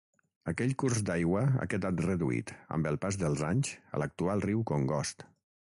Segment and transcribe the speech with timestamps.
[0.51, 5.27] Aquell curs d'aigua ha quedat reduït, amb el pas dels anys, a l'actual riu Congost.